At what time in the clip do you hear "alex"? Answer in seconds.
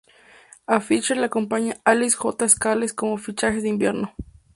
1.85-2.15